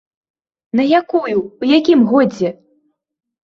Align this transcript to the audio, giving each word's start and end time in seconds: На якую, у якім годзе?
На 0.79 0.83
якую, 1.01 1.35
у 1.37 1.63
якім 1.77 1.99
годзе? 2.15 2.49